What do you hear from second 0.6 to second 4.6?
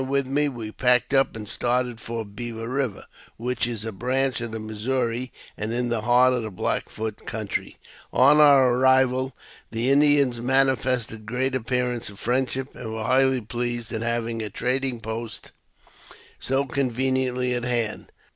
packed up and started for Beaver Eiver, which is a branch of the